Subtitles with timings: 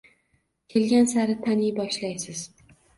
[0.75, 2.47] Kelgan sari taniy boshlaysiz